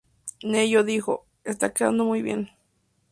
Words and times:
Ne-Yo 0.41 0.83
dijo, 0.83 1.27
"Está 1.43 1.73
quedando 1.73 2.05
muy 2.05 2.23
bien. 2.23 2.49